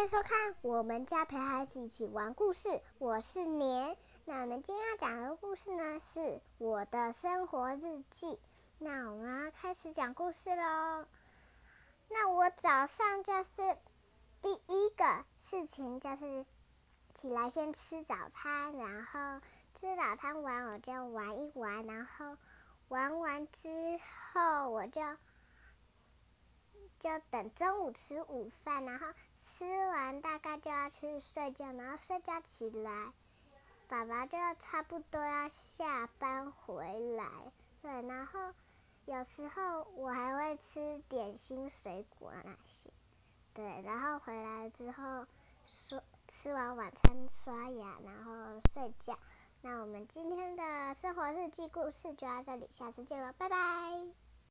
[0.00, 3.98] 欢迎收看我们家陪孩子一起玩故事，我是年。
[4.24, 8.40] 那我们今天要讲的故事呢，是我的生活日记。
[8.78, 11.04] 那我们要开始讲故事喽。
[12.08, 13.76] 那我早上就是
[14.40, 16.46] 第一个事情就是
[17.12, 19.46] 起来先吃早餐，然后
[19.78, 22.38] 吃早餐完我就玩一玩，然后
[22.88, 23.68] 玩完之
[24.32, 25.02] 后我就。
[26.98, 29.06] 就等中午吃午饭，然后
[29.60, 33.12] 吃完大概就要去睡觉，然后睡觉起来，
[33.88, 37.28] 爸爸就要差不多要下班回来，
[37.82, 38.54] 对，然后
[39.04, 42.88] 有时候我还会吃点心、水果那些，
[43.52, 45.26] 对，然后回来之后
[45.66, 49.18] 刷吃完晚餐刷牙，然后睡觉。
[49.60, 54.29] 那我们今天的生活日记故事就到这里，下次见了，拜拜。